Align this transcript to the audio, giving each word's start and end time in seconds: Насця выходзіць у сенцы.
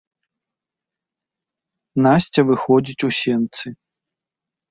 Насця 2.05 2.41
выходзіць 2.51 3.05
у 3.09 3.13
сенцы. 3.21 3.67